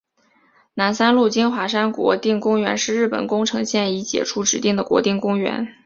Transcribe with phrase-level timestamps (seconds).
[0.73, 5.75] 南三陆金华山国定公园是日本宫城县已解除指定的国定公园。